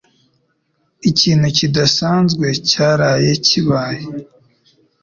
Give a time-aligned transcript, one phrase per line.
[1.09, 4.03] Ikintu kidasanzwe cyaraye kibaye.